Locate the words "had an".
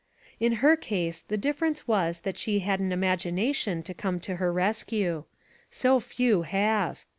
2.57-2.91